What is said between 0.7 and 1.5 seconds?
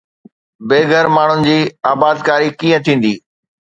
گهر ماڻهن